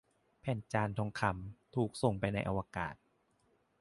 [0.41, 2.95] แผ่นจานทองคำ ถูกส่งไปในอวกาศ